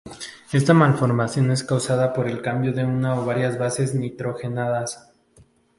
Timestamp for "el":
2.27-2.41